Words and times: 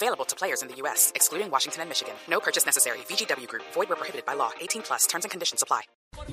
Available 0.00 0.24
to 0.26 0.36
players 0.36 0.62
in 0.62 0.68
the 0.68 0.76
U.S., 0.82 1.10
excluding 1.16 1.50
Washington 1.50 1.80
and 1.82 1.88
Michigan. 1.90 2.14
No 2.30 2.38
purchase 2.38 2.64
necessary. 2.64 2.98
VGW 3.10 3.48
Group. 3.48 3.64
Void 3.74 3.88
where 3.88 3.96
prohibited 3.98 4.24
by 4.24 4.34
law. 4.36 4.50
18 4.60 4.82
plus. 4.86 5.08
Terms 5.08 5.24
and 5.24 5.30
conditions 5.32 5.60
apply. 5.60 5.82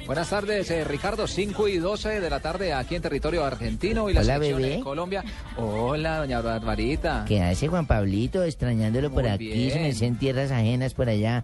Buenas 0.05 0.29
tardes, 0.29 0.70
eh, 0.70 0.84
Ricardo. 0.84 1.25
5 1.28 1.68
y 1.68 1.78
12 1.79 2.19
de 2.21 2.29
la 2.29 2.39
tarde 2.39 2.74
aquí 2.74 2.93
en 2.96 3.01
territorio 3.01 3.43
argentino 3.43 4.07
y 4.10 4.14
la 4.14 4.21
Hola, 4.21 4.33
selección 4.36 4.61
bebé. 4.61 4.75
de 4.78 4.83
Colombia. 4.83 5.24
Hola, 5.57 6.19
doña 6.19 6.41
Barbarita. 6.41 7.25
¿Qué 7.28 7.41
hace 7.41 7.68
Juan 7.68 7.88
Pablito 7.88 8.43
extrañándolo 8.43 9.10
por 9.11 9.24
Muy 9.24 9.32
aquí? 9.32 9.47
bien. 9.47 9.71
Se 9.71 9.79
me 9.79 9.93
sé 9.93 10.05
en 10.05 10.19
tierras 10.19 10.52
ajenas 10.52 10.93
por 10.93 11.10
allá. 11.10 11.43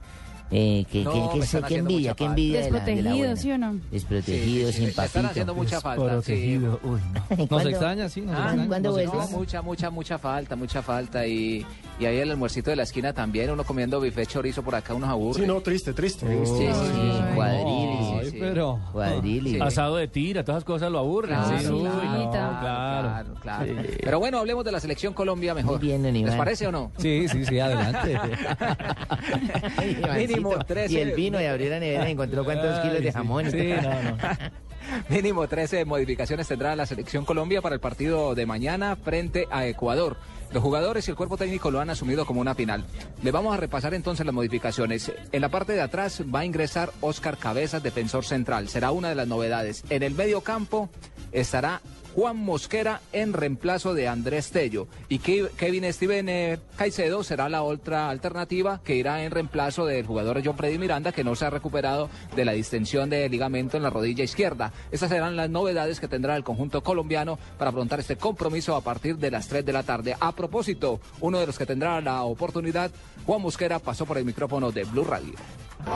Eh, 0.54 0.84
que, 0.92 1.06
No, 1.06 1.32
que- 1.32 1.40
que 1.40 1.46
sé- 1.46 1.60
haciendo 1.60 1.90
envidia, 1.90 2.12
falta. 2.12 2.26
envidia 2.26 2.60
de 2.62 2.72
la, 2.72 2.80
de 2.82 2.94
Desprotegido. 2.96 3.36
¿sí 3.38 3.52
o 3.54 3.58
no? 3.58 3.80
Desprotegido, 3.90 4.68
Sí, 4.68 4.74
sí, 4.74 4.74
sin 4.74 4.84
le 4.84 4.90
están 4.90 5.08
papito. 5.08 5.28
haciendo 5.30 5.56
mucha 5.56 5.80
falta. 5.82 6.04
sí. 6.04 6.10
Protegido. 6.12 6.80
Uy, 6.84 7.00
no. 7.14 7.38
¿Nos 7.38 7.48
¿Cuándo? 7.48 7.70
extraña? 7.70 8.10
Sí, 8.10 8.20
nos 8.22 8.36
Ah, 8.36 8.38
extraña. 8.40 8.68
¿cuándo 8.68 8.90
nos 8.90 8.96
vuelves? 8.98 9.32
No, 9.32 9.38
mucha, 9.38 9.62
mucha, 9.62 9.90
mucha 9.90 10.18
falta, 10.18 10.56
mucha 10.58 10.82
falta. 10.82 11.26
Y, 11.26 11.66
y 12.00 12.06
ahí 12.06 12.18
el 12.18 12.32
almuercito 12.32 12.70
de 12.70 12.76
la 12.76 12.84
esquina 12.84 13.14
también, 13.14 13.50
uno 13.52 13.64
comiendo 13.64 14.00
bife 14.00 14.26
chorizo 14.26 14.64
por 14.64 14.76
acá, 14.76 14.94
unos 14.94 15.10
aburre. 15.10 15.42
Sí, 15.42 15.48
no, 15.48 15.62
triste, 15.62 15.94
triste. 15.94 16.26
Sí, 16.28 16.46
sí, 16.46 16.58
sí. 16.58 16.68
Ay, 16.68 17.36
cuadrili, 17.36 18.20
Ay, 18.20 18.30
sí. 18.32 18.38
pero... 18.40 18.80
Cuadrili. 18.92 19.52
Sí. 19.52 19.60
Asado 19.62 19.98
de 19.98 20.08
tira, 20.08 20.44
todas 20.44 20.60
esas 20.60 20.66
cosas 20.66 20.92
lo 20.92 21.00
aburren. 21.00 21.36
Claro, 21.36 21.58
sí, 21.60 21.66
claro, 21.66 22.24
no, 22.24 22.32
claro, 22.32 23.34
claro. 23.42 23.74
Pero 24.04 24.20
bueno, 24.20 24.40
hablemos 24.40 24.66
de 24.66 24.72
la 24.72 24.80
selección 24.80 25.14
Colombia 25.14 25.54
mejor. 25.54 25.80
Bien, 25.80 26.02
¿Les 26.04 26.16
Iván. 26.16 26.38
parece 26.38 26.68
o 26.68 26.72
no? 26.72 26.92
Sí, 26.98 27.28
sí, 27.28 27.46
sí, 27.46 27.60
adelante. 27.60 28.20
Mínimo 30.18 30.58
13. 30.58 30.94
Y 30.94 30.98
el 30.98 31.12
vino 31.14 31.42
y 31.42 31.46
abrió 31.46 31.70
la 31.70 31.80
nevera 31.80 32.10
y 32.10 32.12
encontró 32.14 32.44
cuántos 32.44 32.80
Ay, 32.80 32.90
kilos 32.90 33.04
de 33.04 33.12
jamón. 33.12 33.52
Sí, 33.52 33.74
no, 33.82 34.04
no. 34.04 34.18
Mínimo 35.10 35.48
13 35.48 35.86
modificaciones 35.86 36.48
tendrá 36.48 36.76
la 36.76 36.86
selección 36.86 37.26
Colombia 37.26 37.62
para 37.62 37.76
el 37.76 37.82
partido 37.82 38.36
de 38.36 38.46
mañana 38.46 38.96
frente 38.96 39.48
a 39.52 39.66
Ecuador. 39.66 40.18
Los 40.52 40.64
jugadores 40.64 41.08
y 41.08 41.12
el 41.12 41.18
cuerpo 41.18 41.38
técnico 41.38 41.72
lo 41.72 41.80
han 41.80 41.90
asumido 41.90 42.26
como 42.26 42.42
una 42.42 42.56
final. 42.56 42.86
Le 43.24 43.32
vamos 43.32 43.54
a 43.54 43.58
repasar 43.58 43.94
entonces 43.94 44.26
las 44.26 44.36
modificaciones. 44.36 45.12
En 45.32 45.42
la 45.42 45.50
parte 45.50 45.74
de 45.74 45.82
atrás 45.82 46.24
va 46.34 46.42
a 46.42 46.46
ingresar 46.46 46.92
Oscar 47.00 47.38
Cabezas, 47.38 47.84
defensor 47.84 48.26
central. 48.26 48.68
Será 48.68 48.92
una 48.92 49.10
de 49.10 49.16
las 49.16 49.28
novedades. 49.28 49.84
En 49.90 50.04
el 50.04 50.14
medio 50.14 50.42
campo 50.42 50.90
estará 51.32 51.82
Juan 52.16 52.38
Mosquera 52.38 53.02
en 53.14 53.34
reemplazo 53.34 53.94
de 53.94 54.08
Andrés 54.08 54.52
Tello. 54.52 54.88
Y 55.10 55.20
Ke- 55.20 55.50
Kevin 55.58 55.92
Steven 55.94 56.28
eh, 56.30 56.60
Caicedo 56.78 57.24
será 57.24 57.48
la 57.50 57.64
otra 57.64 58.10
alternativa 58.10 58.82
que 58.84 58.96
irá 58.96 59.24
en 59.24 59.32
reemplazo 59.32 59.86
del 59.86 60.06
jugador 60.06 60.42
John 60.44 60.58
Freddy 60.58 60.78
Miranda, 60.78 61.12
que 61.12 61.24
no 61.24 61.36
se 61.36 61.46
ha 61.46 61.50
recuperado 61.50 62.10
de 62.36 62.46
la 62.46 62.52
distensión 62.52 63.10
de 63.10 63.28
ligamento 63.30 63.78
en 63.78 63.84
la 63.84 63.90
rodilla 63.90 64.24
izquierda. 64.24 64.74
Estas 64.92 65.10
serán 65.10 65.36
las 65.36 65.50
novedades 65.50 66.00
que 66.00 66.08
tendrá 66.08 66.36
el 66.36 66.44
conjunto 66.44 66.82
colombiano 66.84 67.40
para 67.58 67.70
afrontar 67.70 68.00
este 68.02 68.18
compromiso 68.18 68.76
a 68.76 68.82
partir 68.82 69.18
de 69.18 69.32
las 69.32 69.48
3 69.48 69.66
de 69.66 69.74
la 69.74 69.84
tarde. 69.84 70.16
A 70.20 70.32
propósito, 70.34 71.00
uno 71.22 71.40
de 71.40 71.48
los 71.48 71.58
que 71.58 71.66
tendrá 71.66 72.02
la 72.02 72.24
oportunidad, 72.24 72.92
Juan 73.26 73.42
Mosquera, 73.42 73.80
pasó 73.80 74.06
por 74.06 74.18
el 74.18 74.26
micrófono 74.26 74.72
de 74.72 74.84
Blue 74.84 75.04
Radio. 75.06 75.34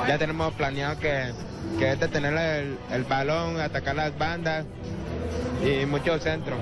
Ya 0.08 0.18
tenemos 0.18 0.54
planeado 0.56 1.00
que, 1.00 1.32
que 1.78 1.92
es 1.92 2.00
tener 2.12 2.34
el, 2.34 2.78
el 2.92 3.04
balón, 3.04 3.60
atacar 3.60 3.96
las 3.96 4.18
bandas 4.18 4.66
y 5.64 5.86
muchos 5.86 6.24
centros. 6.24 6.58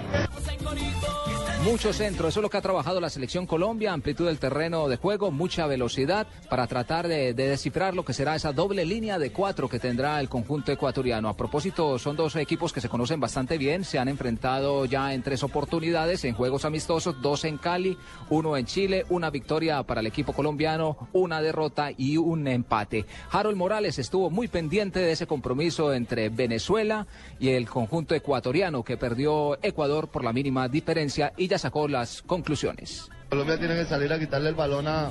Mucho 1.64 1.94
centro, 1.94 2.28
eso 2.28 2.42
es 2.42 2.44
lo 2.44 2.50
que 2.50 2.58
ha 2.58 2.62
trabajado 2.62 3.00
la 3.00 3.10
selección 3.10 3.48
Colombia, 3.48 3.94
amplitud 3.94 4.26
del 4.26 4.38
terreno 4.38 4.90
de 4.90 4.98
juego, 4.98 5.32
mucha 5.32 5.66
velocidad 5.66 6.28
para 6.50 6.68
tratar 6.68 7.08
de, 7.08 7.34
de 7.34 7.48
descifrar 7.48 7.96
lo 7.96 8.04
que 8.04 8.12
será 8.12 8.36
esa 8.36 8.52
doble 8.52 8.84
línea 8.86 9.18
de 9.18 9.32
cuatro 9.32 9.70
que 9.70 9.80
tendrá 9.80 10.20
el 10.20 10.28
conjunto 10.28 10.74
ecuatoriano. 10.74 11.30
A 11.30 11.38
propósito, 11.38 11.98
son 12.00 12.18
dos 12.18 12.36
equipos 12.36 12.74
que 12.74 12.82
se 12.82 12.90
conocen 12.90 13.22
bastante 13.22 13.58
bien, 13.58 13.86
se 13.86 13.98
han 13.98 14.10
enfrentado 14.10 14.84
ya 14.84 15.14
en 15.14 15.24
tres 15.24 15.42
oportunidades 15.42 16.26
en 16.26 16.36
juegos 16.36 16.66
amistosos, 16.66 17.22
dos 17.22 17.46
en 17.46 17.58
Cali, 17.58 17.98
uno 18.30 18.58
en 18.58 18.66
Chile, 18.66 19.06
una 19.08 19.30
victoria 19.30 19.84
para 19.84 20.02
el 20.02 20.08
equipo 20.08 20.34
colombiano, 20.34 21.08
una 21.14 21.42
derrota 21.42 21.92
y 21.96 22.18
un 22.18 22.46
empate. 22.46 23.06
Harold 23.32 23.56
Morales 23.56 24.00
estuvo 24.00 24.30
muy 24.30 24.50
pendiente 24.50 25.00
de 25.00 25.14
ese 25.14 25.28
compromiso 25.28 25.94
entre 25.94 26.28
Venezuela 26.28 27.08
y 27.40 27.50
el 27.50 27.70
conjunto 27.70 28.16
ecuatoriano 28.16 28.84
que 28.84 28.98
perdió 28.98 29.58
Ecuador 29.64 30.10
por 30.10 30.26
la 30.26 30.34
mínima 30.34 30.68
diferencia 30.68 31.32
y 31.38 31.53
sacó 31.58 31.88
las 31.88 32.22
conclusiones. 32.22 33.10
Colombia 33.30 33.58
tiene 33.58 33.76
que 33.76 33.86
salir 33.86 34.12
a 34.14 34.20
quitarle 34.20 34.50
el 34.50 34.56
balón 34.56 34.88
a, 34.88 35.10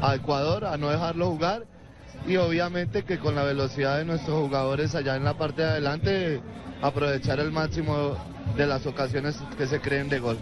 a 0.00 0.14
Ecuador, 0.14 0.64
a 0.64 0.76
no 0.76 0.90
dejarlo 0.90 1.30
jugar 1.30 1.66
y 2.26 2.36
obviamente 2.36 3.04
que 3.04 3.18
con 3.18 3.34
la 3.34 3.44
velocidad 3.44 3.98
de 3.98 4.04
nuestros 4.04 4.40
jugadores 4.40 4.94
allá 4.94 5.16
en 5.16 5.24
la 5.24 5.36
parte 5.36 5.62
de 5.62 5.68
adelante 5.68 6.40
aprovechar 6.82 7.40
el 7.40 7.52
máximo 7.52 8.16
de 8.56 8.66
las 8.66 8.86
ocasiones 8.86 9.36
que 9.56 9.66
se 9.66 9.80
creen 9.80 10.08
de 10.08 10.18
gol. 10.18 10.38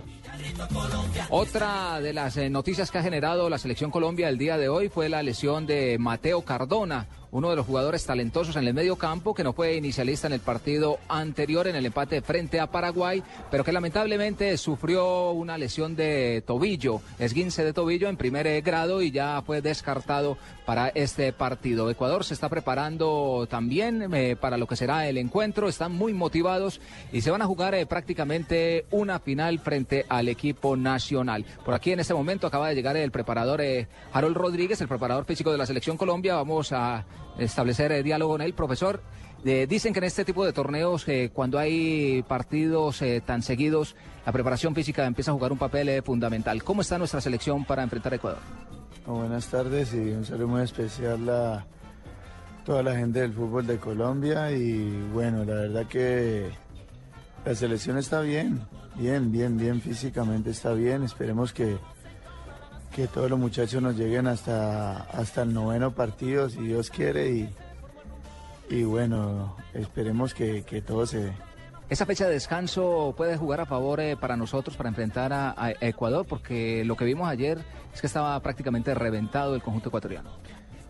Otra 1.31 2.01
de 2.01 2.13
las 2.13 2.37
eh, 2.37 2.51
noticias 2.51 2.91
que 2.91 2.99
ha 2.99 3.03
generado 3.03 3.49
la 3.49 3.59
selección 3.59 3.91
Colombia 3.91 4.29
el 4.29 4.39
día 4.39 4.59
de 4.59 4.69
hoy 4.69 4.89
fue 4.89 5.09
la 5.09 5.23
lesión 5.23 5.67
de 5.67 5.99
Mateo 5.99 6.43
Cardona, 6.43 7.07
uno 7.33 7.49
de 7.49 7.57
los 7.57 7.67
jugadores 7.67 8.05
talentosos 8.05 8.57
en 8.57 8.69
el 8.69 8.75
medio 8.75 8.97
campo 8.97 9.35
que 9.35 9.43
no 9.43 9.55
fue 9.55 9.75
inicialista 9.75 10.27
en 10.27 10.35
el 10.35 10.41
partido 10.41 10.99
anterior 11.09 11.67
en 11.67 11.77
el 11.77 11.87
empate 11.87 12.21
frente 12.21 12.61
a 12.61 12.71
Paraguay, 12.71 13.23
pero 13.51 13.65
que 13.65 13.73
lamentablemente 13.73 14.57
sufrió 14.59 15.31
una 15.31 15.57
lesión 15.57 15.97
de 15.97 16.45
tobillo, 16.47 17.01
esguince 17.19 17.65
de 17.65 17.73
tobillo 17.73 18.11
en 18.11 18.19
primer 18.19 18.61
grado 18.61 19.01
y 19.01 19.11
ya 19.11 19.41
fue 19.43 19.63
descartado 19.63 20.37
para 20.67 20.89
este 20.89 21.33
partido. 21.33 21.89
Ecuador 21.91 22.23
se 22.25 22.35
está 22.35 22.51
preparando 22.51 23.47
también 23.49 24.13
eh, 24.15 24.37
para 24.37 24.59
lo 24.59 24.67
que 24.67 24.77
será 24.77 25.09
el 25.09 25.17
encuentro, 25.17 25.69
están 25.69 25.93
muy 25.93 26.13
motivados 26.13 26.81
y 27.13 27.23
se 27.23 27.31
van 27.31 27.41
a 27.41 27.47
jugar 27.47 27.75
eh, 27.75 27.87
prácticamente 27.87 28.85
una 28.91 29.19
final 29.19 29.59
frente 29.59 30.05
al 30.11 30.29
equipo 30.29 30.77
nacional. 30.77 31.47
Por 31.65 31.73
aquí 31.73 31.93
en 31.93 32.01
este 32.01 32.13
momento 32.13 32.47
acaba 32.47 32.69
de 32.69 32.75
llegar 32.75 32.97
el 32.99 33.11
preparador 33.11 33.63
eh, 33.63 33.89
Harold 34.13 34.37
Rodríguez, 34.37 34.83
el 34.83 34.89
preparador 34.89 35.25
físico 35.25 35.51
de 35.51 35.59
la 35.59 35.67
selección 35.67 35.97
Colombia. 35.97 36.35
Vamos 36.35 36.73
a 36.73 37.07
establecer 37.39 37.93
eh, 37.93 38.03
diálogo 38.03 38.33
con 38.33 38.43
él, 38.43 38.55
profesor. 38.55 39.03
Eh, 39.45 39.67
dicen 39.69 39.93
que 39.93 39.99
en 39.99 40.05
este 40.05 40.25
tipo 40.25 40.45
de 40.45 40.53
torneos, 40.53 41.07
eh, 41.09 41.31
cuando 41.33 41.59
hay 41.59 42.23
partidos 42.29 43.03
eh, 43.03 43.21
tan 43.25 43.43
seguidos, 43.43 43.97
la 44.25 44.31
preparación 44.31 44.73
física 44.73 45.05
empieza 45.05 45.33
a 45.33 45.35
jugar 45.35 45.51
un 45.51 45.59
papel 45.59 46.01
fundamental. 46.03 46.63
¿Cómo 46.63 46.83
está 46.83 46.97
nuestra 46.97 47.21
selección 47.21 47.65
para 47.65 47.83
enfrentar 47.83 48.13
a 48.13 48.17
Ecuador? 48.17 48.39
Buenas 49.05 49.49
tardes 49.49 49.93
y 49.95 50.11
un 50.11 50.25
saludo 50.25 50.47
muy 50.47 50.63
especial 50.63 51.29
a 51.29 51.67
toda 52.65 52.85
la 52.85 52.95
gente 52.95 53.21
del 53.21 53.33
fútbol 53.33 53.67
de 53.67 53.79
Colombia 53.79 54.53
y 54.53 55.09
bueno, 55.13 55.45
la 55.45 55.55
verdad 55.55 55.87
que 55.87 56.51
la 57.45 57.55
selección 57.57 57.99
está 57.99 58.21
bien, 58.21 58.61
bien, 58.95 59.33
bien, 59.33 59.57
bien, 59.59 59.81
físicamente 59.81 60.51
está 60.51 60.73
bien, 60.73 61.03
esperemos 61.03 61.53
que, 61.53 61.79
que 62.95 63.07
todos 63.09 63.31
los 63.31 63.39
muchachos 63.39 63.83
nos 63.83 63.97
lleguen 63.97 64.27
hasta, 64.27 64.99
hasta 65.05 65.43
el 65.43 65.53
noveno 65.55 65.93
partido 65.93 66.49
si 66.51 66.59
Dios 66.61 66.91
quiere 66.91 67.31
y, 67.31 67.55
y 68.71 68.85
bueno, 68.85 69.57
esperemos 69.75 70.35
que, 70.35 70.63
que 70.65 70.83
todo 70.83 71.07
se 71.07 71.19
dé. 71.25 71.33
Esa 71.89 72.07
fecha 72.07 72.27
de 72.27 72.33
descanso 72.35 73.15
puede 73.17 73.37
jugar 73.37 73.61
a 73.61 73.67
favor 73.67 74.01
eh, 74.01 74.17
para 74.17 74.37
nosotros 74.37 74.77
para 74.77 74.89
enfrentar 74.89 75.33
a, 75.33 75.55
a 75.57 75.73
Ecuador, 75.81 76.25
porque 76.27 76.85
lo 76.85 76.97
que 76.97 77.05
vimos 77.05 77.29
ayer 77.29 77.59
es 77.95 78.01
que 78.01 78.07
estaba 78.07 78.39
prácticamente 78.41 78.95
reventado 78.95 79.55
el 79.55 79.63
conjunto 79.63 79.89
ecuatoriano. 79.89 80.31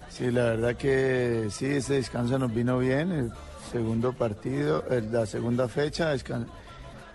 Sí, 0.09 0.31
la 0.31 0.45
verdad 0.45 0.77
que 0.77 1.49
sí, 1.51 1.67
ese 1.67 1.95
descanso 1.95 2.39
nos 2.39 2.55
vino 2.55 2.79
bien, 2.79 3.11
el 3.11 3.33
segundo 3.73 4.13
partido, 4.13 4.85
el- 4.91 5.11
la 5.13 5.25
segunda 5.27 5.67
fecha, 5.69 6.15
descan- 6.15 6.47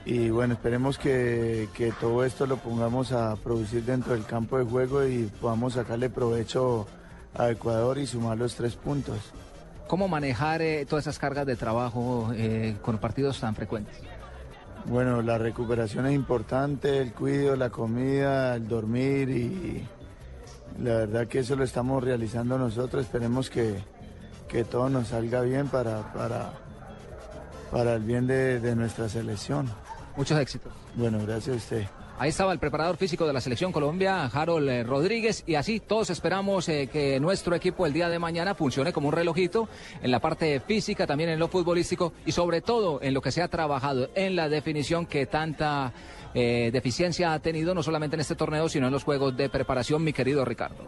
y 0.07 0.29
bueno, 0.29 0.53
esperemos 0.53 0.97
que, 0.97 1.67
que 1.73 1.91
todo 1.91 2.23
esto 2.23 2.45
lo 2.45 2.55
pongamos 2.55 3.11
a 3.11 3.35
producir 3.35 3.83
dentro 3.83 4.13
del 4.13 4.23
campo 4.23 4.57
de 4.57 4.63
juego 4.63 5.05
y 5.05 5.29
podamos 5.41 5.73
sacarle 5.73 6.09
provecho 6.09 6.87
a 7.35 7.49
Ecuador 7.49 7.97
y 7.97 8.07
sumar 8.07 8.37
los 8.37 8.55
tres 8.55 8.77
puntos. 8.77 9.19
¿Cómo 9.85 10.07
manejar 10.07 10.61
eh, 10.61 10.85
todas 10.85 11.03
esas 11.03 11.19
cargas 11.19 11.45
de 11.45 11.57
trabajo 11.57 12.31
eh, 12.33 12.77
con 12.81 12.99
partidos 12.99 13.41
tan 13.41 13.53
frecuentes? 13.53 13.97
Bueno, 14.85 15.21
la 15.21 15.37
recuperación 15.37 16.05
es 16.05 16.13
importante, 16.13 16.99
el 16.99 17.11
cuidado, 17.11 17.57
la 17.57 17.69
comida, 17.69 18.55
el 18.55 18.65
dormir 18.65 19.29
y 19.29 19.85
la 20.81 20.99
verdad 20.99 21.27
que 21.27 21.39
eso 21.39 21.57
lo 21.57 21.65
estamos 21.65 22.01
realizando 22.01 22.57
nosotros. 22.57 23.03
Esperemos 23.03 23.49
que, 23.49 23.83
que 24.47 24.63
todo 24.63 24.87
nos 24.87 25.09
salga 25.09 25.41
bien 25.41 25.67
para, 25.67 26.13
para, 26.13 26.53
para 27.71 27.95
el 27.95 28.03
bien 28.03 28.25
de, 28.25 28.61
de 28.61 28.73
nuestra 28.73 29.09
selección. 29.09 29.69
Muchos 30.17 30.39
éxitos. 30.39 30.73
Bueno, 30.95 31.19
gracias 31.25 31.55
a 31.55 31.57
usted. 31.57 31.85
Ahí 32.19 32.29
estaba 32.29 32.51
el 32.51 32.57
preparador 32.57 32.97
físico 32.97 33.27
de 33.27 33.33
la 33.33 33.39
selección 33.39 33.71
Colombia, 33.71 34.25
Harold 34.25 34.67
eh, 34.67 34.83
Rodríguez, 34.83 35.43
y 35.45 35.53
así 35.53 35.79
todos 35.79 36.09
esperamos 36.09 36.67
eh, 36.67 36.89
que 36.91 37.19
nuestro 37.19 37.55
equipo 37.55 37.85
el 37.85 37.93
día 37.93 38.09
de 38.09 38.17
mañana 38.17 38.55
funcione 38.55 38.91
como 38.91 39.09
un 39.09 39.13
relojito 39.13 39.69
en 40.01 40.09
la 40.09 40.19
parte 40.19 40.59
física, 40.59 41.05
también 41.05 41.29
en 41.29 41.37
lo 41.37 41.47
futbolístico 41.47 42.13
y 42.25 42.31
sobre 42.31 42.61
todo 42.61 42.99
en 43.03 43.13
lo 43.13 43.21
que 43.21 43.31
se 43.31 43.43
ha 43.43 43.47
trabajado 43.47 44.09
en 44.15 44.35
la 44.35 44.49
definición 44.49 45.05
que 45.05 45.27
tanta 45.27 45.93
eh, 46.33 46.71
deficiencia 46.73 47.33
ha 47.33 47.39
tenido 47.39 47.75
no 47.75 47.83
solamente 47.83 48.15
en 48.15 48.21
este 48.21 48.33
torneo, 48.33 48.67
sino 48.67 48.87
en 48.87 48.93
los 48.93 49.03
juegos 49.03 49.37
de 49.37 49.49
preparación, 49.49 50.03
mi 50.03 50.11
querido 50.11 50.43
Ricardo. 50.43 50.85